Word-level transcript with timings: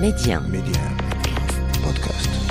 Média. 0.00 0.40
Média. 0.40 0.80
Podcast. 1.82 2.45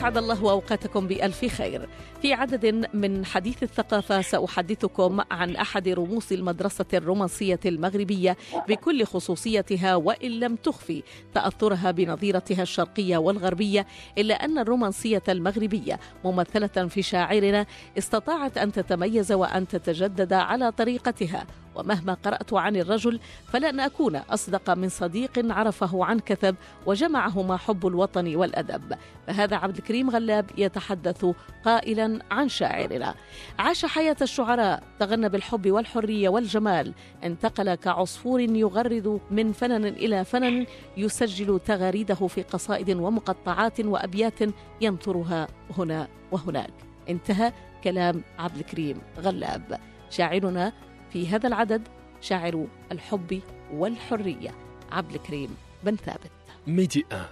أسعد 0.00 0.16
الله 0.16 0.50
أوقاتكم 0.50 1.06
بألف 1.06 1.44
خير. 1.44 1.88
في 2.22 2.32
عدد 2.32 2.88
من 2.94 3.24
حديث 3.24 3.62
الثقافة 3.62 4.20
سأحدثكم 4.20 5.20
عن 5.30 5.56
أحد 5.56 5.88
رموز 5.88 6.32
المدرسة 6.32 6.84
الرومانسية 6.94 7.60
المغربية 7.66 8.36
بكل 8.68 9.04
خصوصيتها 9.04 9.96
وإن 9.96 10.30
لم 10.30 10.56
تخفي 10.56 11.02
تأثرها 11.34 11.90
بنظيرتها 11.90 12.62
الشرقية 12.62 13.16
والغربية 13.16 13.86
إلا 14.18 14.34
أن 14.44 14.58
الرومانسية 14.58 15.22
المغربية 15.28 16.00
ممثلة 16.24 16.88
في 16.88 17.02
شاعرنا 17.02 17.66
استطاعت 17.98 18.58
أن 18.58 18.72
تتميز 18.72 19.32
وأن 19.32 19.68
تتجدد 19.68 20.32
على 20.32 20.72
طريقتها. 20.72 21.46
ومهما 21.74 22.14
قرأت 22.14 22.52
عن 22.52 22.76
الرجل 22.76 23.20
فلن 23.52 23.80
أكون 23.80 24.16
أصدق 24.16 24.70
من 24.70 24.88
صديق 24.88 25.52
عرفه 25.52 26.04
عن 26.04 26.18
كثب 26.18 26.54
وجمعهما 26.86 27.56
حب 27.56 27.86
الوطن 27.86 28.36
والأدب. 28.36 28.94
فهذا 29.26 29.56
عبد 29.56 29.76
الكريم 29.76 30.10
غلاب 30.10 30.50
يتحدث 30.58 31.26
قائلا 31.64 32.22
عن 32.30 32.48
شاعرنا. 32.48 33.14
عاش 33.58 33.84
حياة 33.84 34.16
الشعراء 34.22 34.82
تغنى 34.98 35.28
بالحب 35.28 35.70
والحرية 35.70 36.28
والجمال. 36.28 36.94
انتقل 37.24 37.74
كعصفور 37.74 38.40
يغرد 38.40 39.20
من 39.30 39.52
فنن 39.52 39.84
إلى 39.84 40.24
فنن 40.24 40.66
يسجل 40.96 41.60
تغاريده 41.66 42.26
في 42.26 42.42
قصائد 42.42 42.90
ومقطعات 42.90 43.80
وأبيات 43.80 44.38
ينثرها 44.80 45.48
هنا 45.78 46.08
وهناك. 46.32 46.72
انتهى 47.08 47.52
كلام 47.84 48.22
عبد 48.38 48.56
الكريم 48.56 49.00
غلاب. 49.18 49.80
شاعرنا 50.10 50.72
في 51.12 51.28
هذا 51.28 51.48
العدد 51.48 51.88
شاعر 52.20 52.66
الحب 52.92 53.40
والحرية 53.72 54.50
عبد 54.92 55.14
الكريم 55.14 55.56
بن 55.84 55.96
ثابت. 55.96 56.30
ميدي 56.66 57.06
آن 57.12 57.24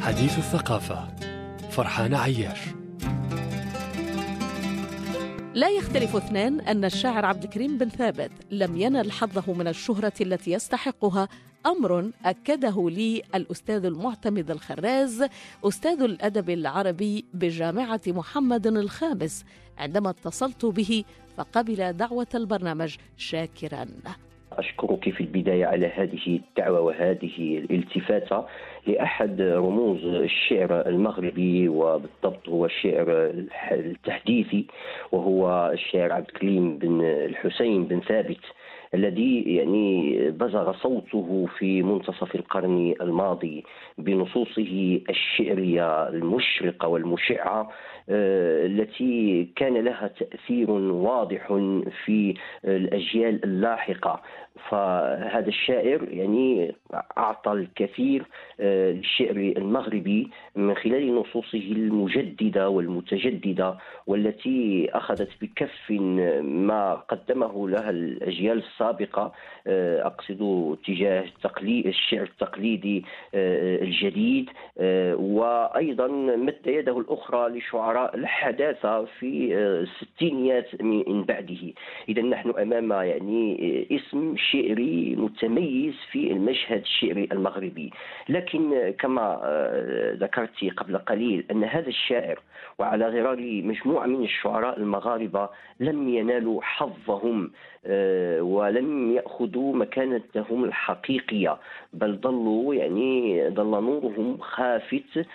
حديث 0.00 0.38
الثقافة 0.38 1.16
فرحان 1.70 2.14
عياش. 2.14 2.58
لا 5.54 5.68
يختلف 5.68 6.16
اثنان 6.16 6.60
أن 6.60 6.84
الشاعر 6.84 7.24
عبد 7.24 7.44
الكريم 7.44 7.78
بن 7.78 7.88
ثابت 7.88 8.30
لم 8.50 8.76
ينل 8.76 9.12
حظه 9.12 9.52
من 9.52 9.68
الشهرة 9.68 10.12
التي 10.20 10.52
يستحقها 10.52 11.28
أمر 11.66 12.10
أكده 12.24 12.90
لي 12.90 13.22
الأستاذ 13.34 13.84
المعتمد 13.84 14.50
الخراز 14.50 15.24
أستاذ 15.64 16.02
الأدب 16.02 16.50
العربي 16.50 17.24
بجامعة 17.34 18.00
محمد 18.06 18.66
الخامس 18.66 19.44
عندما 19.78 20.10
اتصلت 20.10 20.64
به 20.64 21.04
فقبل 21.36 21.92
دعوة 21.92 22.26
البرنامج 22.34 22.96
شاكرا. 23.16 23.86
أشكرك 24.52 25.10
في 25.10 25.20
البداية 25.20 25.66
على 25.66 25.86
هذه 25.86 26.40
الدعوة 26.40 26.80
وهذه 26.80 27.58
الالتفاتة 27.58 28.44
لأحد 28.86 29.40
رموز 29.40 30.04
الشعر 30.04 30.86
المغربي 30.86 31.68
وبالضبط 31.68 32.48
هو 32.48 32.64
الشعر 32.66 33.06
التحديثي 33.72 34.66
وهو 35.12 35.70
الشاعر 35.72 36.12
عبد 36.12 36.28
الكريم 36.28 36.78
بن 36.78 37.00
الحسين 37.04 37.84
بن 37.84 38.00
ثابت. 38.00 38.40
الذي 38.96 39.42
يعني 39.56 40.16
بزغ 40.30 40.72
صوته 40.72 41.48
في 41.58 41.82
منتصف 41.82 42.34
القرن 42.34 42.94
الماضي 43.00 43.64
بنصوصه 43.98 45.00
الشعرية 45.10 46.08
المشرقة 46.08 46.88
والمشعة 46.88 47.70
التي 48.08 49.48
كان 49.56 49.74
لها 49.74 50.08
تأثير 50.08 50.70
واضح 50.70 51.46
في 52.04 52.34
الأجيال 52.64 53.44
اللاحقة. 53.44 54.22
فهذا 54.70 55.48
الشاعر 55.48 56.08
يعني 56.10 56.74
أعطى 57.18 57.52
الكثير 57.52 58.22
للشعر 58.58 59.36
المغربي 59.36 60.30
من 60.56 60.74
خلال 60.74 61.14
نصوصه 61.14 61.58
المجددة 61.58 62.68
والمتجددة 62.68 63.76
والتي 64.06 64.88
أخذت 64.92 65.30
بكف 65.42 65.90
ما 66.42 66.94
قدمه 66.94 67.68
لها 67.68 67.90
الأجيال 67.90 68.58
السابقة 68.58 69.32
أقصد 70.06 70.76
تجاه 70.86 71.24
الشعر 71.68 72.22
التقليدي 72.22 73.04
الجديد 73.34 74.50
وأيضا 75.14 76.06
مد 76.36 76.66
يده 76.66 76.98
الأخرى 76.98 77.58
لشعراء 77.58 78.14
الحداثة 78.16 79.04
في 79.04 79.54
الستينيات 79.56 80.82
من 80.82 81.24
بعده. 81.24 81.72
إذا 82.08 82.22
نحن 82.22 82.50
أمام 82.50 82.92
يعني 82.92 83.86
اسم 83.90 84.34
شعري 84.36 85.16
متميز 85.16 85.94
في 86.12 86.32
المشهد 86.32 86.75
الشعري 86.76 87.28
المغربي. 87.32 87.90
لكن 88.28 88.94
كما 88.98 89.40
ذكرت 90.20 90.64
قبل 90.76 90.98
قليل 90.98 91.44
أن 91.50 91.64
هذا 91.64 91.88
الشاعر 91.88 92.38
وعلى 92.78 93.06
غرار 93.08 93.62
مجموعة 93.62 94.06
من 94.06 94.24
الشعراء 94.24 94.78
المغاربة 94.78 95.48
لم 95.80 96.08
ينالوا 96.08 96.62
حظهم 96.62 97.50
ولم 98.40 99.12
يأخذوا 99.12 99.76
مكانتهم 99.76 100.64
الحقيقية 100.64 101.56
بل 101.92 102.18
ظلوا 102.22 102.74
يعني 102.74 103.50
ظل 103.50 103.70
نورهم 103.70 104.38
خافت 104.38 105.26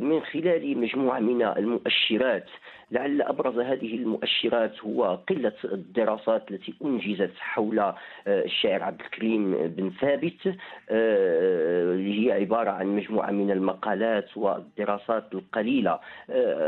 من 0.00 0.20
خلال 0.20 0.78
مجموعة 0.78 1.18
من 1.18 1.42
المؤشرات. 1.42 2.46
لعل 2.90 3.22
أبرز 3.22 3.58
هذه 3.58 3.94
المؤشرات 3.94 4.80
هو 4.84 5.18
قلة 5.28 5.52
الدراسات 5.64 6.50
التي 6.50 6.74
أنجزت 6.84 7.32
حول 7.38 7.92
الشاعر 8.26 8.82
عبد 8.82 9.00
الكريم 9.00 9.68
بن 9.68 9.90
ثابت. 10.00 10.54
هي 10.90 12.32
عبارة 12.32 12.70
عن 12.70 12.96
مجموعة 12.96 13.30
من 13.30 13.50
المقالات 13.50 14.36
والدراسات 14.36 15.24
القليلة. 15.34 15.98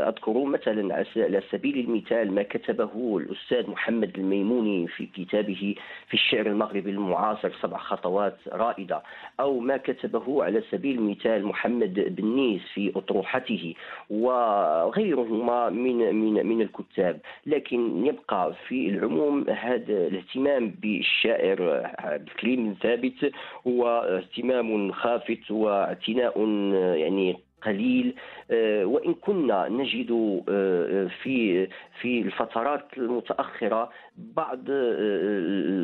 أذكر 0.07 0.43
مثلا 0.43 1.05
على 1.17 1.41
سبيل 1.51 1.79
المثال 1.79 2.31
ما 2.31 2.43
كتبه 2.43 3.17
الأستاذ 3.17 3.69
محمد 3.69 4.17
الميموني 4.17 4.87
في 4.87 5.05
كتابه 5.05 5.75
في 6.07 6.13
الشعر 6.13 6.45
المغربي 6.45 6.89
المعاصر 6.89 7.51
سبع 7.61 7.77
خطوات 7.77 8.37
رائدة 8.51 9.03
أو 9.39 9.59
ما 9.59 9.77
كتبه 9.77 10.43
على 10.43 10.63
سبيل 10.71 10.97
المثال 10.97 11.45
محمد 11.45 12.15
بن 12.15 12.35
نيس 12.35 12.61
في 12.73 12.91
أطروحته 12.95 13.73
وغيرهما 14.09 15.69
من 15.69 16.06
من 16.11 16.45
من 16.45 16.61
الكتاب. 16.61 17.19
لكن 17.45 18.05
يبقى 18.05 18.53
في 18.67 18.89
العموم 18.89 19.49
هذا 19.49 20.07
الاهتمام 20.07 20.69
بالشاعر 20.81 21.91
عبد 21.99 22.27
الكريم 22.27 22.75
ثابت. 22.81 23.31
هو 23.67 23.87
اهتمام 23.87 24.91
خافت 24.91 25.51
واعتناء 25.51 26.47
يعني 26.95 27.37
قليل. 27.63 28.13
وإن 28.83 29.13
كنا 29.13 29.67
نجد 29.69 30.07
في 31.23 31.67
في 32.01 32.21
الفترات 32.21 32.85
المتأخرة 32.97 33.89
بعض 34.17 34.69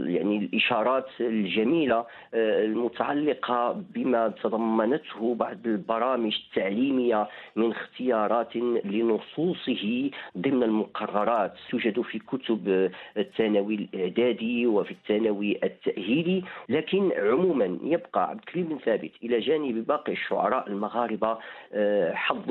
يعني 0.08 0.38
الإشارات 0.38 1.06
الجميلة 1.20 2.06
المتعلقة 2.34 3.84
بما 3.96 4.28
تضمنته 4.44 5.36
بعض 5.36 5.58
البرامج 5.66 6.38
التعليمية 6.50 7.28
من 7.56 7.72
اختيارات 7.72 8.56
لنصوصه 8.86 10.10
ضمن 10.38 10.64
المقررات. 10.64 11.54
توجد 11.70 12.02
في 12.02 12.20
كتب 12.20 12.92
الثانوي 13.18 13.76
الإعدادي 13.76 14.68
وفي 14.68 14.92
الثانوي 14.92 15.60
التأهيلي 15.64 16.44
لكن 16.70 17.12
عموما 17.18 17.78
يبقى 17.84 18.30
عبد 18.30 18.40
الكريم 18.40 18.66
بن 18.66 18.78
ثابت 18.78 19.12
إلى 19.24 19.40
جانب 19.40 19.88
باقي 19.88 20.12
الشعراء 20.12 20.68
المغاربة 20.68 21.38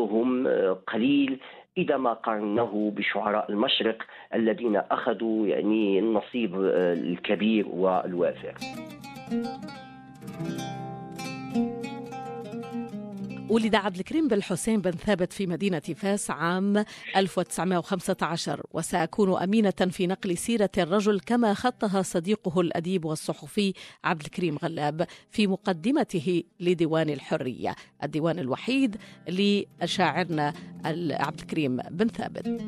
حظهم 0.02 0.48
قليل 0.86 1.38
إذا 1.78 1.96
ما 1.96 2.12
قارنه 2.12 2.92
بشعراء 2.96 3.50
المشرق 3.50 4.02
الذين 4.34 4.76
أخذوا 4.76 5.46
يعني 5.46 5.98
النصيب 5.98 6.54
الكبير 6.54 7.68
والوافر. 7.68 8.54
ولد 13.52 13.74
عبد 13.74 13.96
الكريم 13.96 14.28
بن 14.28 14.36
الحسين 14.36 14.80
بن 14.80 14.90
ثابت 14.90 15.32
في 15.32 15.46
مدينة 15.46 15.78
فاس 15.78 16.30
عام 16.30 16.84
1915 17.16 18.62
وسأكون 18.72 19.42
أمينة 19.42 19.70
في 19.70 20.06
نقل 20.06 20.38
سيرة 20.38 20.70
الرجل 20.78 21.20
كما 21.20 21.54
خطها 21.54 22.02
صديقه 22.02 22.60
الأديب 22.60 23.04
والصحفي 23.04 23.72
عبد 24.04 24.22
الكريم 24.24 24.56
غلاب 24.56 25.06
في 25.30 25.46
مقدمته 25.46 26.42
لديوان 26.60 27.10
الحرية. 27.10 27.74
الديوان 28.02 28.38
الوحيد 28.38 28.96
لشاعرنا 29.28 30.52
عبد 31.10 31.40
الكريم 31.40 31.76
بن 31.76 32.08
ثابت. 32.08 32.62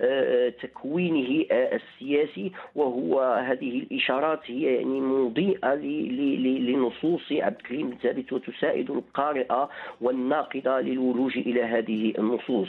وتكوينه 0.00 1.44
السياسي. 1.50 2.52
وهو 2.74 3.20
هذه 3.20 3.78
الإشارات 3.78 4.40
هي 4.46 4.74
يعني 4.74 5.00
مضيئة 5.00 5.74
لنصوص 5.74 7.32
عبد 7.32 7.56
الكريم 7.56 7.90
بن 7.90 7.96
ثابت 8.02 8.32
وتساعد 8.32 8.90
القارئ 8.90 9.66
والناقد 10.00 10.68
للولوج 10.68 11.38
إلى 11.38 11.62
هذه 11.62 12.12
النصوص. 12.18 12.68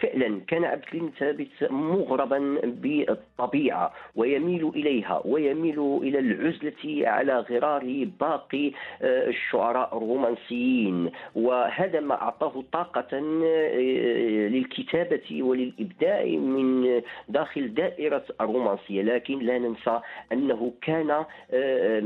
فعلا 0.00 0.40
كان 0.48 0.64
عبد 0.64 0.82
الكريم 0.82 1.12
ثابت 1.18 1.70
مغربا 1.70 2.60
بالطبيعة 2.64 3.92
ويميل 4.16 4.68
إليها 4.68 5.22
ويميل 5.24 5.98
إلى 6.02 6.18
العزلة 6.26 7.08
على 7.08 7.38
غرار 7.38 8.08
باقي 8.20 8.72
آه، 9.02 9.28
الشعراء 9.28 9.96
الرومانسيين. 9.96 11.10
وهذا 11.34 12.00
ما 12.00 12.14
أعطاه 12.14 12.64
طاقة 12.72 13.12
آه، 13.14 14.48
للكتابة 14.48 15.42
وللإبداع 15.42 16.24
من 16.24 17.00
داخل 17.28 17.74
دائرة 17.74 18.24
الرومانسية. 18.40 19.02
لكن 19.02 19.38
لا 19.38 19.58
ننسى 19.58 20.00
أنه 20.32 20.72
كان 20.82 21.10
آه، 21.10 21.98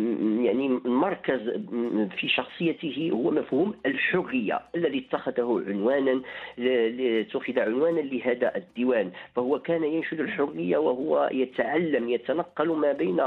يعني 0.44 0.68
مركز 0.84 1.40
في 2.16 2.28
شخصيته 2.28 3.10
هو 3.12 3.30
مفهوم 3.30 3.74
الحرية 3.86 4.60
الذي 4.74 5.06
اتخذه 5.08 5.64
عنوانا 5.68 6.22
اتخذ 6.58 7.58
عنوانا 7.58 8.00
لهذا 8.00 8.56
الديوان. 8.56 9.10
فهو 9.36 9.58
كان 9.58 9.84
ينشد 9.84 10.20
الحرية 10.20 10.78
وهو 10.78 11.28
يتعلم 11.32 12.08
يتنقل 12.08 12.68
ما 12.68 12.92
بين 12.92 13.20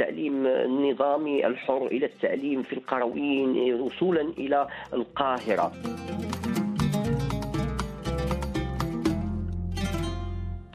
التعليم 0.00 0.46
النظامي 0.46 1.46
الحر 1.46 1.86
إلى 1.86 2.06
التعليم 2.06 2.62
في 2.62 2.72
القرويين 2.72 3.74
وصولا 3.74 4.20
إلى 4.38 4.68
القاهرة. 4.92 5.72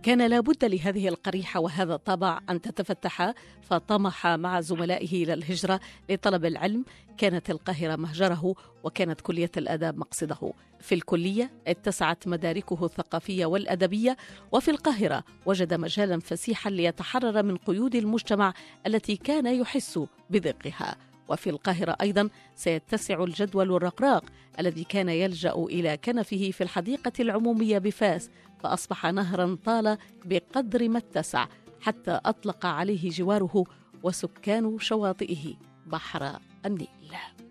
كان 0.03 0.27
لابد 0.27 0.65
لهذه 0.65 1.07
القريحة 1.07 1.59
وهذا 1.59 1.95
الطبع 1.95 2.39
أن 2.49 2.61
تتفتح 2.61 3.33
فطمح 3.61 4.27
مع 4.27 4.61
زملائه 4.61 5.23
إلى 5.23 5.33
الهجرة 5.33 5.79
لطلب 6.09 6.45
العلم. 6.45 6.85
كانت 7.17 7.49
القاهرة 7.49 7.95
مهجره 7.95 8.55
وكانت 8.83 9.21
كلية 9.21 9.51
الآداب 9.57 9.97
مقصده. 9.97 10.53
في 10.79 10.95
الكلية 10.95 11.51
اتسعت 11.67 12.27
مداركه 12.27 12.85
الثقافية 12.85 13.45
والأدبية 13.45 14.17
وفي 14.51 14.71
القاهرة 14.71 15.23
وجد 15.45 15.73
مجالا 15.73 16.19
فسيحا 16.19 16.69
ليتحرر 16.69 17.43
من 17.43 17.57
قيود 17.57 17.95
المجتمع 17.95 18.53
التي 18.87 19.15
كان 19.15 19.45
يحس 19.45 19.99
بضيقها. 20.29 20.95
وفي 21.33 21.49
القاهرة 21.49 21.95
أيضا 22.01 22.29
سيتسع 22.55 23.23
الجدول 23.23 23.75
الرقراق 23.75 24.23
الذي 24.59 24.83
كان 24.83 25.09
يلجأ 25.09 25.53
إلى 25.53 25.97
كنفه 25.97 26.51
في 26.51 26.61
الحديقة 26.61 27.11
العمومية 27.19 27.77
بفاس 27.77 28.31
فأصبح 28.63 29.05
نهرا 29.05 29.57
طال 29.65 29.97
بقدر 30.25 30.89
ما 30.89 30.97
اتسع 30.97 31.45
حتى 31.81 32.19
أطلق 32.25 32.65
عليه 32.65 33.09
جواره 33.09 33.63
وسكان 34.03 34.79
شواطئه 34.79 35.53
بحر 35.85 36.39
النيل. 36.65 36.87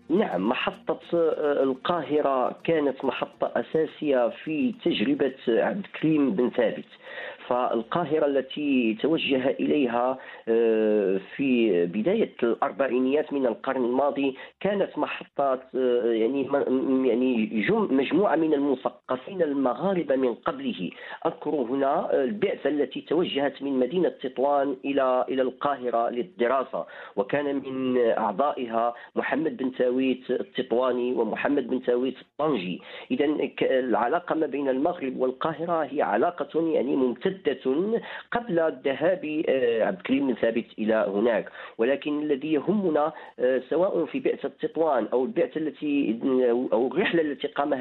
نعم 0.09 0.49
محطة 0.49 0.99
آه، 1.13 1.63
القاهرة 1.63 2.55
كانت 2.63 3.05
محطة 3.05 3.51
أساسية 3.55 4.33
في 4.43 4.75
تجربة 4.85 5.35
عبد 5.47 5.85
الكريم 5.85 6.35
بن 6.35 6.49
ثابت. 6.49 6.85
فالقاهرة 7.47 8.25
التي 8.25 8.97
توجه 9.01 9.49
إليها 9.49 10.17
آه، 10.47 11.19
في 11.35 11.85
بداية 11.85 12.33
الأربعينيات 12.43 13.33
من 13.33 13.45
القرن 13.45 13.85
الماضي 13.85 14.35
كانت 14.59 14.97
محطة 14.97 15.59
آه، 15.75 16.05
يعني 16.05 16.47
يعني 17.09 17.65
مجموعة 17.69 18.35
من 18.35 18.53
المثقفين 18.53 19.41
المغاربة 19.41 20.15
من 20.15 20.33
قبله. 20.33 20.91
أذكر 21.25 21.49
هنا 21.49 22.23
البعثة 22.23 22.69
التي 22.69 23.01
توجهت 23.01 23.61
من 23.61 23.79
مدينة 23.79 24.09
تطوان 24.09 24.75
إلى 24.85 25.25
إلى 25.29 25.41
القاهرة 25.41 26.09
للدراسة. 26.09 26.85
وكان 27.15 27.55
من 27.55 27.97
أعضائها 27.97 28.93
محمد 29.15 29.57
بن 29.57 29.71
تاويت 29.71 30.31
التطواني 30.31 31.13
ومحمد 31.13 31.67
بن 31.67 31.83
تاويت 31.83 32.15
الطنجي. 32.21 32.81
إذا 33.11 33.25
العلاقة 33.61 34.35
ما 34.35 34.47
بين 34.47 34.69
المغرب 34.69 35.17
والقاهرة 35.17 35.83
هي 35.83 36.01
علاقة 36.01 36.71
يعني 36.73 36.95
ممتدة 36.95 37.32
مدة 37.33 38.01
قبل 38.31 38.59
الذهاب 38.59 39.43
آه، 39.49 39.83
عبد 39.83 39.97
الكريم 39.97 40.27
بن 40.27 40.33
ثابت 40.33 40.65
إلى 40.79 41.05
هناك. 41.07 41.49
ولكن 41.77 42.23
الذي 42.23 42.53
يهمنا 42.53 43.13
آه، 43.39 43.61
سواء 43.69 44.05
في 44.05 44.19
بعثة 44.19 44.51
تطوان 44.61 45.07
أو 45.13 45.25
البعثة 45.25 45.57
التي 45.57 46.19
أو 46.73 46.87
الرحلة 46.87 47.21
التي 47.21 47.47
قام 47.47 47.73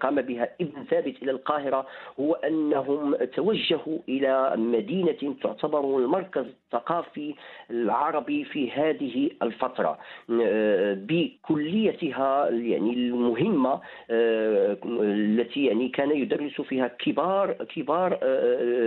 قام 0.00 0.22
بها 0.22 0.48
ابن 0.60 0.84
ثابت 0.90 1.22
إلى 1.22 1.30
القاهرة 1.30 1.86
هو 2.20 2.34
أنهم 2.34 3.14
توجهوا 3.14 3.98
إلى 4.08 4.54
مدينة 4.56 5.34
تعتبر 5.42 5.98
المركز 5.98 6.46
الثقافي 6.64 7.34
العربي 7.70 8.44
في 8.44 8.70
هذه 8.70 9.30
الفترة. 9.42 9.98
آه، 10.42 10.94
بكليتها 10.94 12.50
يعني 12.50 12.92
المهمة 12.92 13.80
التي 14.10 15.64
يعني 15.64 15.88
كان 15.88 16.10
يدرس 16.10 16.60
فيها 16.60 16.88
كبار 16.88 17.52
كبار 17.52 18.18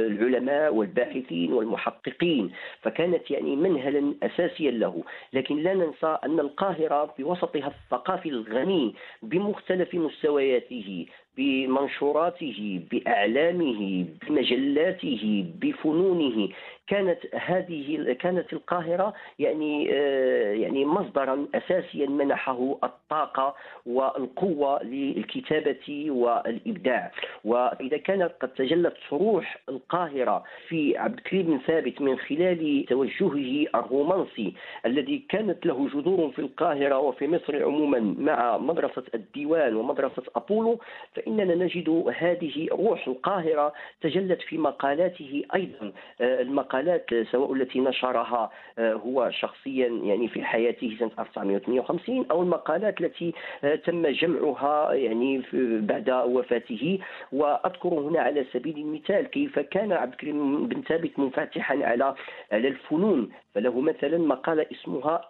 العلماء 0.08 0.74
والباحثين 0.76 1.54
والمحققين 1.54 2.52
فكانت 2.82 3.32
يعني 3.32 3.56
منهلا 3.56 4.14
أساسيا 4.24 4.72
له. 4.72 5.04
لكن 5.34 5.58
لا 5.64 5.74
ننسى 5.74 6.18
أن 6.26 6.40
القاهرة 6.40 7.14
في 7.18 7.24
وسطها 7.24 7.68
الثقافي 7.68 8.30
الغني 8.30 8.96
بمختلف 9.24 9.96
مستوياته 9.96 11.06
بمنشوراته 11.38 12.82
بإعلامه 12.92 14.06
بمجلاته 14.28 15.46
بفنونه. 15.62 16.50
كانت 16.88 17.20
هذه 17.36 18.14
كانت 18.20 18.54
القاهرة 18.54 19.14
يعني 19.40 19.90
آه، 19.94 20.54
يعني 20.54 20.86
مصدرا 20.86 21.48
اساسيا 21.56 22.08
منحه 22.08 22.78
الطاقة 22.84 23.56
والقوة 23.86 24.84
للكتابة 24.84 26.12
والإبداع. 26.12 27.12
وإذا 27.46 27.98
كانت 27.98 28.32
قد 28.42 28.50
تجلت 28.50 28.98
روح 29.12 29.58
القاهرة 29.70 30.44
في 30.68 30.98
عبد 30.98 31.18
الكريم 31.18 31.44
بن 31.46 31.60
ثابت 31.68 32.02
من 32.02 32.18
خلال 32.18 32.86
توجهه 32.90 33.68
الرومانسي 33.76 34.54
الذي 34.86 35.26
كانت 35.30 35.66
له 35.66 35.88
جذور 35.94 36.32
في 36.32 36.40
القاهرة 36.40 37.00
وفي 37.00 37.28
مصر 37.28 37.64
عموما 37.64 38.00
مع 38.20 38.58
مدرسة 38.58 39.04
الديوان 39.16 39.76
ومدرسة 39.76 40.24
أبولو 40.36 40.80
فإننا 41.16 41.56
نجد 41.56 42.14
هذه 42.18 42.68
روح 42.72 43.08
القاهرة 43.08 43.74
تجلت 44.02 44.42
في 44.42 44.58
مقالاته 44.58 45.44
أيضا. 45.56 45.92
آه، 46.22 46.42
المقالات 46.42 46.73
المقالات 46.74 47.10
سواء 47.32 47.54
التي 47.54 47.80
نشرها 47.80 48.52
آه، 48.80 48.94
هو 48.94 49.30
شخصيا 49.32 49.88
يعني 49.88 50.28
في 50.28 50.44
حياته 50.44 50.96
سنة 51.00 51.12
1958 51.20 52.26
أو 52.32 52.42
المقالات 52.42 53.02
التي 53.02 53.34
آه، 53.64 53.76
تم 53.76 54.08
جمعها 54.08 54.94
يعني 54.94 55.42
بعد 55.82 56.10
وفاته. 56.10 57.00
وأذكر 57.32 57.90
هنا 57.90 58.20
على 58.20 58.46
سبيل 58.54 58.78
المثال 58.78 59.28
كيف 59.28 59.60
كان 59.60 59.92
عبد 59.92 60.12
الكريم 60.12 60.68
بن 60.68 60.82
ثابت 60.82 61.20
منفتحا 61.20 61.76
على 61.84 62.16
على 62.52 62.68
الفنون 62.68 63.30
فله 63.56 63.82
مثلا 63.82 64.18
مقالة 64.18 64.66
اسمها 64.72 65.22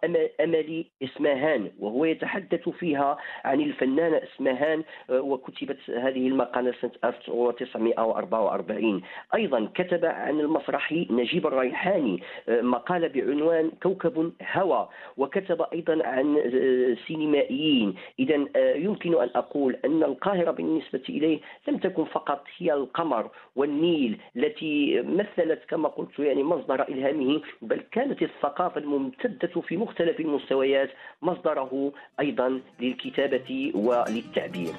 أملي 0.42 0.86
إسماهان 1.04 1.72
وهو 1.80 2.06
يتحدث 2.06 2.70
فيها 2.70 3.18
عن 3.46 3.62
الفنانة 3.62 4.22
إسماهان 4.24 4.84
آه، 5.10 5.22
وكتبت 5.22 5.78
هذه 5.90 6.28
المقالة 6.28 6.74
سنة 6.82 6.92
1944 7.04 9.02
أيضا 9.36 9.70
كتب 9.76 10.06
عن 10.06 10.40
المسرحي 10.40 11.08
نجيب 11.12 11.48
الريحاني 11.48 12.24
آه، 12.50 12.62
مقالة 12.62 13.08
بعنوان 13.08 13.72
كوكب 13.84 14.34
هوى 14.52 14.90
وكتب 15.18 15.62
أيضا 15.74 16.06
عن 16.06 16.38
آه، 16.38 16.98
سينمائيين. 17.08 17.96
إذا 18.20 18.46
يمكن 18.76 19.22
أن 19.22 19.30
أقول 19.36 19.78
أن 19.86 20.04
القاهرة 20.04 20.52
بالنسبة 20.52 21.02
إليه 21.10 21.40
لم 21.68 21.78
تكن 21.78 22.06
فقط 22.06 22.44
هي 22.58 22.74
القمر 22.74 23.30
والنيل 23.56 24.18
التي 24.36 25.02
مثلت 25.02 25.60
كما 25.70 25.90
قلت 25.90 26.20
يعني 26.20 26.44
مصدر 26.44 26.82
إلهامه 26.82 27.42
بل 27.62 27.82
كانت 27.92 28.13
كانت 28.14 28.32
الثقافة 28.32 28.82
الممتدة 28.82 29.62
في 29.62 29.78
مختلف 29.78 30.20
المستويات 30.20 30.90
مصدره 31.22 31.92
أيضا 32.20 32.62
للكتابة 32.80 33.72
وللتعبير. 33.76 34.74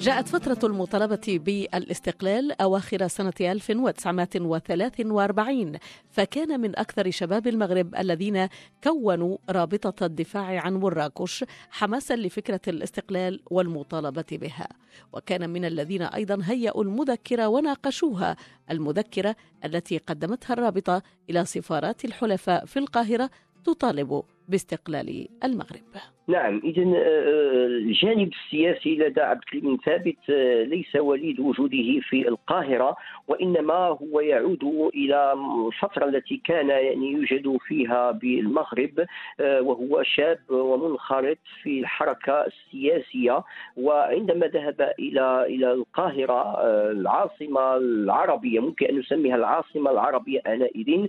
جاءت 0.00 0.28
فترة 0.28 0.58
المطالبة 0.64 1.40
بالاستقلال 1.44 2.60
أواخر 2.60 3.08
سنة 3.08 3.32
1943 3.40 5.72
فكان 6.10 6.60
من 6.60 6.78
أكثر 6.78 7.10
شباب 7.10 7.46
المغرب 7.46 7.94
الذين 7.94 8.48
كونوا 8.84 9.36
رابطة 9.50 10.06
الدفاع 10.06 10.60
عن 10.60 10.74
مراكش 10.74 11.44
حماسا 11.70 12.16
لفكرة 12.16 12.60
الاستقلال 12.68 13.40
والمطالبة 13.50 14.24
بها. 14.32 14.68
وكان 15.12 15.50
من 15.50 15.64
الذين 15.64 16.02
أيضا 16.02 16.38
هيئوا 16.44 16.84
المذكرة 16.84 17.48
وناقشوها 17.48 18.36
المذكرة 18.70 19.36
التي 19.64 19.98
قدمتها 19.98 20.54
الرابطة 20.54 21.02
إلى 21.30 21.44
سفارات 21.44 22.04
الحلفاء 22.04 22.64
في 22.64 22.78
القاهرة 22.78 23.30
تطالب 23.64 24.22
باستقلال 24.48 25.28
المغرب. 25.44 25.82
نعم 26.30 26.60
اذا 26.64 26.82
آه، 26.82 26.94
آه، 26.96 27.66
الجانب 27.66 28.30
السياسي 28.32 28.96
لدى 28.96 29.20
عبد 29.20 29.40
الكريم 29.42 29.76
ثابت 29.84 30.30
آه، 30.30 30.62
ليس 30.62 30.96
وليد 30.96 31.40
وجوده 31.40 32.00
في 32.00 32.28
القاهرة 32.28 32.96
وإنما 33.28 33.74
هو 33.74 34.20
يعود 34.20 34.64
إلى 34.94 35.32
الفترة 35.32 36.04
التي 36.04 36.40
كان 36.44 36.68
يعني 36.68 37.12
يوجد 37.12 37.56
فيها 37.66 38.10
بالمغرب 38.10 39.06
وهو 39.40 40.02
شاب 40.02 40.38
ومنخرط 40.50 41.38
في 41.62 41.80
الحركة 41.80 42.46
السياسية 42.46 43.42
وعندما 43.76 44.46
ذهب 44.46 44.92
إلى 44.98 45.46
إلى 45.46 45.72
القاهرة 45.72 46.60
العاصمة 46.90 47.76
العربية 47.76 48.60
ممكن 48.60 48.86
أن 48.86 48.98
نسميها 48.98 49.36
العاصمة 49.36 49.90
العربية 49.90 50.40
آنئذ 50.46 51.06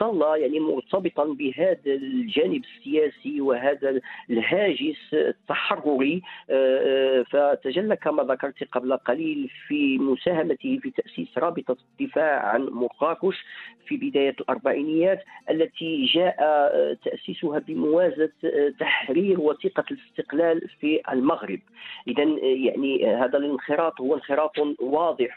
ظل 0.00 0.40
يعني 0.40 0.60
مرتبطا 0.60 1.24
بهذا 1.24 1.78
الجانب 1.86 2.62
السياسي 2.64 3.40
وهذا 3.40 4.00
الهاجس 4.42 5.14
التحرري 5.14 6.22
آه، 6.50 7.24
آه، 7.30 7.54
فتجلى 7.54 7.96
كما 7.96 8.22
ذكرت 8.22 8.64
قبل 8.72 8.96
قليل 8.96 9.50
في 9.68 9.98
مساهمته 9.98 10.78
في 10.82 10.90
تأسيس 10.90 11.38
رابطة 11.38 11.76
الدفاع 12.00 12.46
عن 12.46 12.62
مراكش 12.62 13.44
في 13.86 13.96
بداية 13.96 14.36
الأربعينيات 14.40 15.24
التي 15.50 16.04
جاء 16.04 16.36
آه، 16.40 16.96
تأسيسها 17.04 17.58
بموازة 17.58 18.32
تحرير 18.80 19.40
وثيقة 19.40 19.84
الاستقلال 19.90 20.68
في 20.80 21.00
المغرب. 21.12 21.60
إذا 22.08 22.22
يعني 22.42 23.06
هذا 23.06 23.38
الانخراط 23.38 24.00
هو 24.00 24.14
انخراط 24.14 24.58
واضح 24.80 25.36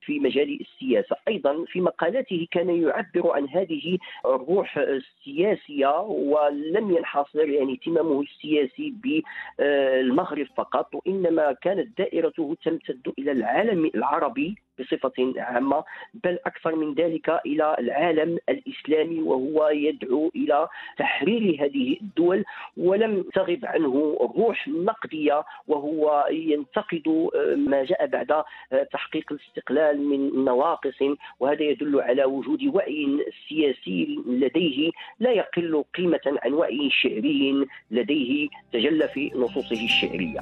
في 0.00 0.18
مجال 0.20 0.60
السياسة. 0.60 1.16
أيضا 1.28 1.64
في 1.64 1.80
مقالاته 1.80 2.46
كان 2.50 2.70
يعبر 2.70 3.32
عن 3.32 3.48
هذه 3.48 3.98
الروح 4.24 4.78
السياسية 4.78 6.00
ولم 6.00 6.90
ينحصر 6.90 7.48
يعني 7.48 7.72
اهتمامه 7.72 8.20
السياسي 8.20 8.41
بالمغرب 9.58 10.46
فقط 10.56 10.94
وإنما 10.94 11.52
كانت 11.52 11.98
دائرته 11.98 12.56
تمتد 12.64 13.12
إلى 13.18 13.32
العالم 13.32 13.90
العربي. 13.94 14.56
بصفة 14.78 15.32
عامة 15.36 15.84
بل 16.24 16.38
أكثر 16.46 16.76
من 16.76 16.94
ذلك 16.94 17.40
إلى 17.46 17.76
العالم 17.78 18.38
الإسلامي 18.48 19.22
وهو 19.22 19.68
يدعو 19.68 20.30
إلى 20.36 20.68
تحرير 20.98 21.64
هذه 21.64 21.96
الدول 22.02 22.44
ولم 22.76 23.24
تغب 23.34 23.64
عنه 23.64 24.18
الروح 24.20 24.66
النقدية 24.66 25.44
وهو 25.68 26.28
ينتقد 26.30 27.30
آه، 27.34 27.54
ما 27.54 27.84
جاء 27.84 28.06
بعد 28.06 28.32
آه، 28.32 28.44
تحقيق 28.92 29.32
الاستقلال 29.32 30.08
من 30.08 30.44
نواقص. 30.44 31.02
وهذا 31.40 31.62
يدل 31.62 32.00
على 32.00 32.24
وجود 32.24 32.64
وعي 32.64 33.26
سياسي 33.48 34.18
لديه 34.26 34.90
لا 35.20 35.30
يقل 35.30 35.84
قيمة 35.94 36.38
عن 36.42 36.52
وعي 36.52 36.90
شعري 36.90 37.66
لديه 37.90 38.48
تجلى 38.72 39.08
في 39.08 39.30
نصوصه 39.34 39.84
الشعرية. 39.84 40.40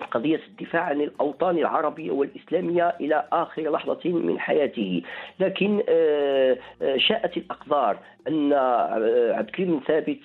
قضية 0.03 0.41
الدفاع 0.49 0.83
عن 0.83 1.01
الأوطان 1.01 1.59
العربية 1.59 2.11
والإسلامية 2.11 2.95
إلى 3.01 3.25
آخر 3.33 3.63
لحظة 3.63 4.01
من 4.05 4.39
حياته. 4.39 5.03
لكن 5.41 5.83
آه، 5.89 6.59
آه، 6.83 6.97
شاءت 6.97 7.37
الأقدار 7.37 7.99
أن 8.29 8.53
آه، 8.53 9.33
عبد 9.33 9.49
الكريم 9.49 9.81
ثابت 9.87 10.19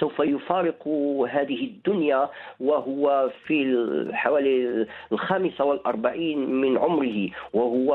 سوف 0.00 0.18
يفارق 0.20 0.88
هذه 1.30 1.64
الدنيا 1.64 2.28
وهو 2.60 3.30
في 3.46 4.08
حوالي 4.12 4.86
الخامسة 5.12 5.64
والأربعين 5.64 6.50
من 6.50 6.78
عمره. 6.78 7.28
وهو 7.52 7.94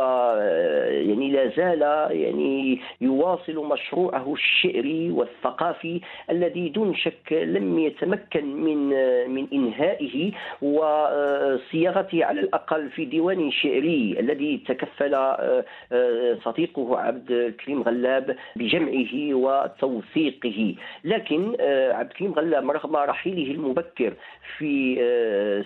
يعني 0.90 1.32
لا 1.32 1.48
زال 1.48 1.82
يعني 2.12 2.80
يواصل 3.02 3.66
مشروعه 3.66 4.34
الشعري 4.34 5.12
والثقافي 5.12 6.02
الذي 6.30 6.70
دون 6.70 6.96
شك 6.96 7.34
لم 7.34 7.80
يتمكن 7.80 8.46
من 8.46 8.90
من 9.30 9.48
إنهائه. 9.54 10.32
و 10.62 10.87
وصياغته 10.88 12.26
على 12.26 12.42
الأقل 12.42 12.90
في 12.90 13.06
ديوان 13.06 13.52
شعري 13.52 14.16
الذي 14.20 14.58
تكفل 14.68 15.14
آه، 15.14 15.66
آه، 15.92 16.38
صديقه 16.44 17.00
عبد 17.00 17.32
الكريم 17.32 17.82
غلاب 17.82 18.36
بجمعه 18.56 19.34
وتوثيقه. 19.34 20.76
لكن 21.04 21.56
آه، 21.60 21.94
عبد 21.94 22.10
الكريم 22.10 22.34
غلاب 22.34 22.72
رغم 22.72 22.96
رحيله 22.96 23.52
المبكر 23.52 24.14
في 24.58 24.78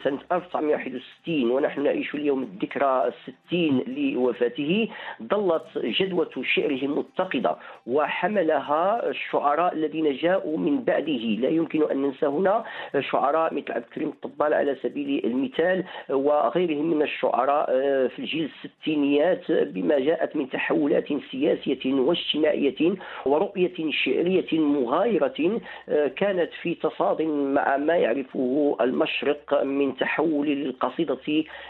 سنة 0.03 0.19
1961 0.31 1.51
ونحن 1.51 1.83
نعيش 1.83 2.15
اليوم 2.15 2.43
الذكرى 2.43 3.11
الستين 3.11 3.83
لوفاته 3.87 4.87
ظلت 5.23 5.77
جدوى 5.77 6.27
شعره 6.43 6.87
متقدة 6.87 7.55
وحملها 7.87 9.09
الشعراء 9.09 9.73
الذين 9.73 10.17
جاءوا 10.17 10.57
من 10.57 10.83
بعده. 10.83 11.23
لا 11.43 11.49
يمكن 11.49 11.91
أن 11.91 12.01
ننسى 12.01 12.25
هنا 12.25 12.63
شعراء 12.99 13.53
مثل 13.53 13.71
عبد 13.71 13.83
الكريم 13.83 14.09
الطبال 14.09 14.53
على 14.53 14.75
سبيل 14.83 15.10
المثال 15.19 15.83
وغيرهم 16.09 16.85
من 16.85 17.01
الشعراء 17.01 17.65
آه، 17.69 18.07
في 18.07 18.19
الجيل 18.19 18.49
الستينيات 18.65 19.51
بما 19.51 19.99
جاءت 19.99 20.35
من 20.35 20.49
تحولات 20.49 21.07
سياسية 21.31 21.93
واجتماعية 21.93 22.95
ورؤية 23.25 23.91
شعرية 23.91 24.59
مغايرة 24.59 25.59
آه، 25.89 26.07
كانت 26.07 26.49
في 26.61 26.75
تصاد 26.75 27.21
مع 27.21 27.77
ما 27.77 27.95
يعرفه 27.95 28.77
المشرق 28.81 29.63
من 29.63 29.97
تحول 29.97 30.47
للقصيدة 30.47 31.17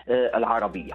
آه، 0.09 0.37
العربية. 0.37 0.93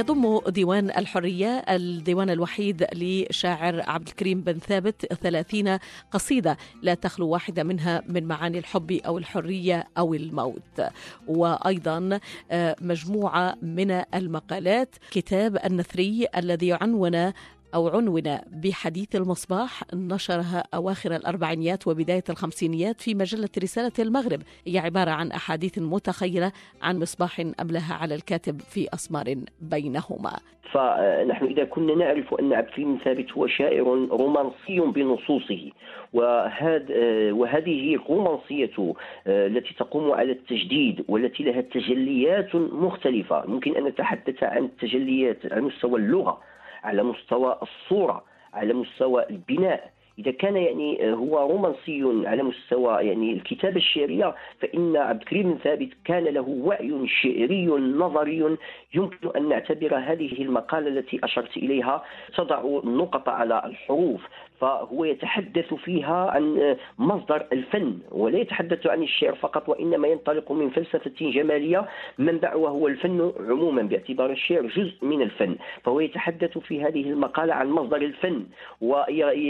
يضم 0.00 0.40
ديوان 0.48 0.90
الحرية 0.90 1.64
الديوان 1.68 2.30
الوحيد 2.30 2.86
لشاعر 2.94 3.82
عبد 3.86 4.08
الكريم 4.08 4.40
بن 4.40 4.58
ثابت 4.58 5.14
ثلاثين 5.14 5.78
قصيدة 6.10 6.56
لا 6.82 6.94
تخلو 6.94 7.28
واحدة 7.28 7.62
منها 7.62 8.02
من 8.08 8.24
معاني 8.24 8.58
الحب 8.58 8.92
أو 8.92 9.18
الحرية 9.18 9.88
أو 9.98 10.14
الموت. 10.14 10.82
وأيضا 11.28 12.20
آه، 12.50 12.76
مجموعة 12.80 13.56
من 13.62 13.90
المقالات 14.14 14.94
كتاب 15.10 15.58
النثري 15.64 16.26
الذي 16.36 16.72
عنون 16.72 17.32
أو 17.74 17.88
عنون 17.88 18.38
بحديث 18.62 19.16
المصباح 19.16 19.82
نشرها 19.94 20.64
أواخر 20.74 21.16
الأربعينيات 21.16 21.86
وبداية 21.86 22.24
الخمسينيات 22.30 23.00
في 23.00 23.14
مجلة 23.14 23.48
رسالة 23.62 23.92
المغرب. 23.98 24.40
هي 24.66 24.78
عبارة 24.78 25.10
عن 25.10 25.32
أحاديث 25.32 25.78
متخيلة 25.78 26.52
عن 26.82 26.98
مصباح 26.98 27.40
أملها 27.60 27.94
على 27.94 28.14
الكاتب 28.14 28.60
في 28.60 28.88
أسمار 28.94 29.34
بينهما. 29.60 30.32
فنحن 30.72 31.44
إذا 31.44 31.64
كنا 31.64 31.94
نعرف 31.94 32.34
أن 32.34 32.52
عبد 32.52 32.68
الكريم 32.68 32.98
ثابت 33.04 33.32
هو 33.32 33.46
شاعر 33.46 34.08
رومانسي 34.10 34.80
بنصوصه 34.80 35.70
وهذ 36.12 36.92
وهذه 37.32 37.94
الرومانسية 37.94 38.94
آه، 39.26 39.46
التي 39.46 39.74
تقوم 39.74 40.12
على 40.12 40.32
التجديد 40.32 41.04
والتي 41.08 41.42
لها 41.42 41.60
تجليات 41.60 42.54
مختلفة. 42.54 43.44
ممكن 43.46 43.76
أن 43.76 43.84
نتحدث 43.84 44.42
عن 44.42 44.64
التجليات 44.64 45.52
على 45.52 45.60
مستوى 45.60 46.00
اللغة. 46.00 46.40
على 46.82 47.02
مستوى 47.02 47.58
الصورة 47.62 48.24
على 48.54 48.74
مستوى 48.74 49.26
البناء. 49.30 49.90
إذا 50.18 50.30
كان 50.30 50.56
يعني 50.56 51.12
هو 51.12 51.38
رومانسي 51.38 52.28
على 52.28 52.42
مستوى 52.42 53.06
يعني 53.06 53.32
الكتابة 53.32 53.76
الشعرية 53.76 54.34
فإن 54.60 54.96
عبد 54.96 55.20
الكريم 55.20 55.58
ثابت 55.64 55.88
كان 56.04 56.24
له 56.24 56.48
وعي 56.48 57.08
شعري 57.08 57.66
نظري 57.66 58.56
يمكن 58.94 59.30
أن 59.36 59.48
نعتبر 59.48 59.96
هذه 59.96 60.42
المقالة 60.42 60.88
التي 60.88 61.20
أشرت 61.24 61.56
إليها 61.56 62.04
تضع 62.36 62.80
النقط 62.84 63.28
على 63.28 63.62
الحروف. 63.64 64.20
فهو 64.60 65.04
يتحدث 65.04 65.74
فيها 65.74 66.30
عن 66.30 66.76
مصدر 66.98 67.46
الفن 67.52 67.98
ولا 68.10 68.38
يتحدث 68.38 68.86
عن 68.86 69.02
الشعر 69.02 69.34
فقط 69.34 69.68
وإنما 69.68 70.08
ينطلق 70.08 70.52
من 70.52 70.70
فلسفة 70.70 71.12
جمالية. 71.20 71.88
منبعها 72.18 72.68
هو 72.68 72.88
الفن 72.88 73.32
عموما 73.48 73.82
باعتبار 73.82 74.30
الشعر 74.30 74.66
جزء 74.66 74.94
من 75.02 75.22
الفن. 75.22 75.56
فهو 75.84 76.00
يتحدث 76.00 76.58
في 76.58 76.82
هذه 76.82 77.10
المقالة 77.10 77.54
عن 77.54 77.70
مصدر 77.70 77.96
الفن 77.96 78.44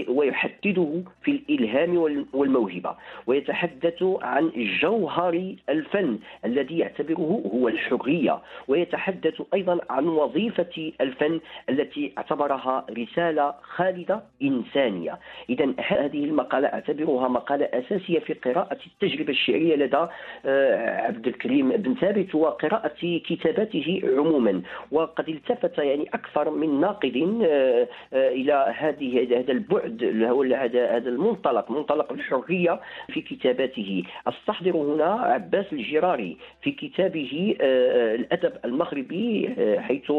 ويحدده 0.09 1.03
في 1.23 1.31
الإلهام 1.31 1.97
والموهبة. 2.33 2.97
ويتحدث 3.27 4.03
عن 4.23 4.51
جوهر 4.83 5.55
الفن 5.69 6.19
الذي 6.45 6.79
يعتبره 6.79 7.43
هو 7.55 7.69
الحرية. 7.69 8.41
ويتحدث 8.69 9.43
أيضا 9.55 9.79
عن 9.91 10.07
وظيفة 10.09 10.93
الفن 11.01 11.41
التي 11.69 12.13
اعتبرها 12.19 12.87
رسالة 12.91 13.55
خالدة 13.63 14.23
إنسانية. 14.43 15.00
الثانية 15.01 15.19
إذا 15.51 15.75
هذه 15.79 16.25
المقالة 16.25 16.69
أعتبرها 16.69 17.29
مقالة 17.29 17.65
أساسية 17.65 18.19
في 18.19 18.35
قراءة 18.35 18.79
التجربة 18.87 19.31
الشعرية 19.31 19.77
لدى 19.77 20.07
آه، 20.47 21.01
عبد 21.01 21.27
الكريم 21.27 21.69
بن 21.69 21.95
ثابت 21.95 22.35
وقراءة 22.35 23.21
كتاباته 23.29 24.03
عموما. 24.05 24.63
وقد 24.91 25.29
التفت 25.29 25.79
يعني 25.79 26.09
أكثر 26.15 26.51
من 26.51 26.81
ناقد 26.81 27.41
آه، 27.43 27.89
آه، 28.13 28.29
إلى 28.29 28.75
هذه 28.79 29.39
هذا 29.41 29.53
البعد 29.53 30.05
هذا 30.53 31.09
المنطلق 31.09 31.71
منطلق 31.71 32.13
الحرية 32.13 32.81
في 33.13 33.21
كتاباته. 33.21 34.03
أستحضر 34.27 34.77
هنا 34.77 35.05
عباس 35.05 35.67
الجراري 35.73 36.37
في 36.63 36.73
كتابه 36.73 37.57
الأدب 37.61 38.53
المغربي 38.65 39.55
حيث 39.79 40.13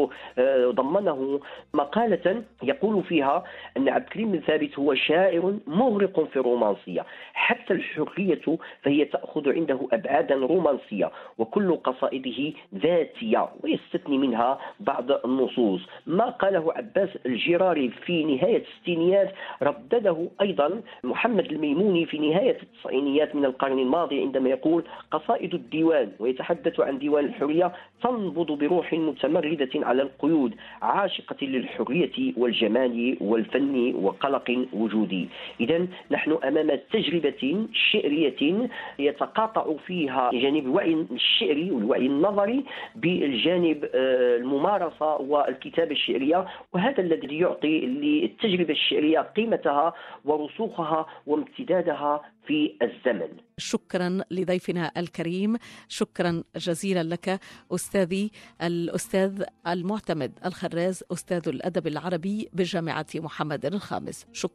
ضمنه 0.70 1.40
مقالة 1.74 2.42
يقول 2.62 3.02
فيها 3.02 3.44
أن 3.76 3.88
عبد 3.88 4.04
الكريم 4.04 4.32
بن 4.32 4.40
ثابت 4.40 4.71
هو 4.78 4.94
شاعر 4.94 5.54
مغرق 5.66 6.24
في 6.24 6.36
الرومانسية. 6.36 7.04
حتى 7.34 7.74
الحرية 7.74 8.58
فهي 8.82 9.04
تأخذ 9.04 9.52
عنده 9.52 9.78
أبعادا 9.92 10.34
رومانسية 10.34 11.10
وكل 11.38 11.76
قصائده 11.76 12.52
ذاتية 12.74 13.48
ويستثني 13.64 14.18
منها 14.18 14.58
بعض 14.80 15.12
النصوص. 15.24 15.80
ما 16.06 16.30
قاله 16.30 16.72
عباس 16.72 17.08
الجراري 17.26 17.88
في 17.88 18.24
نهاية 18.24 18.62
الستينيات 18.62 19.32
ردده 19.62 20.28
أيضا 20.40 20.82
محمد 21.04 21.52
الميموني 21.52 22.06
في 22.06 22.18
نهاية 22.18 22.58
التسعينيات 22.62 23.34
من 23.34 23.44
القرن 23.44 23.78
الماضي 23.78 24.20
عندما 24.20 24.48
يقول 24.48 24.84
قصائد 25.10 25.54
الديوان 25.54 26.12
ويتحدث 26.18 26.80
عن 26.80 26.98
ديوان 26.98 27.24
الحرية 27.24 27.72
تنبض 28.02 28.52
بروح 28.52 28.92
متمردة 28.92 29.68
على 29.74 30.02
القيود 30.02 30.54
عاشقة 30.82 31.36
للحرية 31.46 32.32
والجمال 32.36 33.16
والفن 33.20 33.94
وقلق 33.94 34.61
وجودي 34.72 35.28
إذا 35.60 35.86
نحن 36.10 36.38
أمام 36.44 36.78
تجربة 36.92 37.66
شعرية 37.72 38.68
يتقاطع 38.98 39.76
فيها 39.86 40.30
جانب 40.32 40.64
الوعي 40.66 41.06
الشعري 41.10 41.70
والوعي 41.70 42.06
النظري 42.06 42.64
بالجانب 42.96 43.84
آه، 43.84 44.36
الممارسة 44.36 45.16
والكتابة 45.16 45.90
الشعرية 45.90 46.46
وهذا 46.72 47.00
الذي 47.02 47.38
يعطي 47.38 47.80
للتجربة 47.80 48.72
الشعرية 48.72 49.20
قيمتها 49.20 49.92
ورسوخها 50.24 51.06
وامتدادها 51.26 52.20
في 52.46 52.72
الزمن. 52.82 53.28
شكرا 53.58 54.20
لضيفنا 54.30 54.90
الكريم. 54.96 55.56
شكرا 55.88 56.42
جزيلا 56.56 57.02
لك 57.02 57.40
أستاذي 57.72 58.30
الأستاذ 58.62 59.42
المعتمد 59.66 60.32
الخراز 60.46 61.04
أستاذ 61.12 61.48
الأدب 61.48 61.86
العربي 61.86 62.48
بجامعة 62.52 63.06
محمد 63.14 63.66
الخامس. 63.66 64.26
شكرا. 64.32 64.51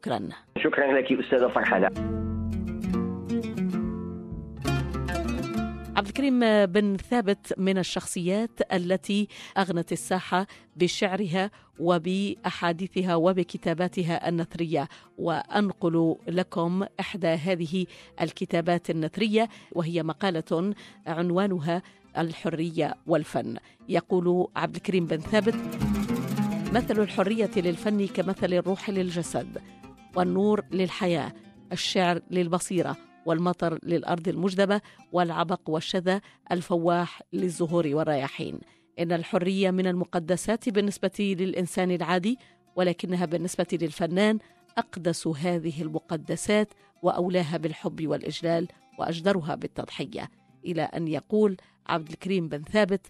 شكرا. 0.58 1.00
لك 1.00 1.12
أستاذة 1.12 1.48
فرحانة. 1.48 1.88
عبد 5.96 6.06
الكريم 6.06 6.66
بن 6.66 6.96
ثابت 6.96 7.54
من 7.58 7.78
الشخصيات 7.78 8.50
التي 8.72 9.28
أغنت 9.58 9.92
الساحة 9.92 10.46
بشعرها 10.76 11.50
وبأحاديثها 11.78 13.14
وبكتاباتها 13.14 14.28
النثرية. 14.28 14.88
وأنقل 15.18 16.16
لكم 16.28 16.84
إحدى 17.00 17.26
هذه 17.26 17.86
الكتابات 18.20 18.90
النثرية 18.90 19.48
وهي 19.72 20.02
مقالة 20.02 20.74
عنوانها 21.06 21.82
الحرية 22.18 22.94
والفن. 23.06 23.56
يقول 23.88 24.48
عبد 24.56 24.76
الكريم 24.76 25.06
بن 25.06 25.18
ثابت 25.18 25.56
مثل 26.72 27.00
الحرية 27.00 27.50
للفن 27.56 28.06
كمثل 28.06 28.54
الروح 28.54 28.90
للجسد. 28.90 29.77
والنور 30.18 30.64
للحياة 30.70 31.32
الشعر 31.72 32.20
للبصيرة 32.30 32.96
والمطر 33.26 33.78
للأرض 33.82 34.28
المجدبة 34.28 34.80
والعبق 35.12 35.60
والشذا 35.70 36.20
الفواح 36.52 37.22
للزهور 37.32 37.88
والرياحين. 37.92 38.60
إن 38.98 39.12
الحرية 39.12 39.70
من 39.70 39.86
المقدسات 39.86 40.68
بالنسبة 40.68 41.36
للإنسان 41.40 41.90
العادي 41.90 42.38
ولكنها 42.76 43.26
بالنسبة 43.26 43.66
للفنان 43.72 44.38
أقدس 44.78 45.26
هذه 45.26 45.82
المقدسات 45.82 46.68
وأولاها 47.02 47.56
بالحب 47.56 48.06
والإجلال 48.06 48.68
وأجدرها 48.98 49.54
بالتضحية. 49.54 50.30
إلى 50.64 50.82
أن 50.82 51.08
يقول 51.08 51.56
عبد 51.86 52.10
الكريم 52.10 52.48
بن 52.48 52.62
ثابت 52.62 53.06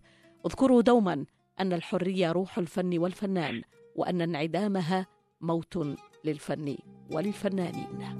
اذكروا 0.47 0.83
دوما 0.83 1.25
أن 1.61 1.73
الحرية 1.73 2.33
روح 2.33 2.59
الفن 2.59 2.99
والفنان 2.99 3.62
وأن 3.97 4.21
انعدامها 4.21 5.07
موت 5.40 5.97
للفن. 6.25 6.77
وللفنانين. 7.11 8.18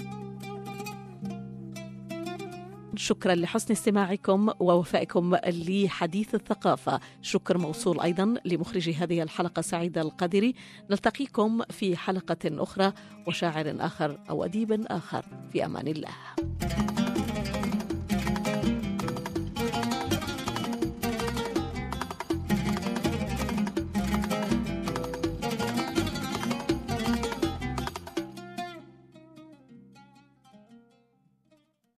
شكرا 2.97 3.35
لحسن 3.35 3.73
استماعكم 3.73 4.51
ووفائكم 4.61 5.37
لحديث 5.47 6.35
الثقافة. 6.35 7.01
شكر 7.23 7.59
موصول 7.59 8.01
أيضا 8.01 8.35
لمخرج 8.45 8.91
هذه 8.91 9.23
الحلقة 9.23 9.63
سعيد 9.63 9.99
القادري 9.99 10.55
نلتقيكم 10.91 11.63
في 11.71 11.97
حلقة 11.97 12.39
أخرى 12.45 12.93
وشاعر 13.27 13.77
آخر 13.81 14.19
أو 14.31 14.45
أديب 14.45 14.87
آخر. 14.89 15.25
في 15.53 15.65
أمان 15.65 15.89
الله. 15.89 17.08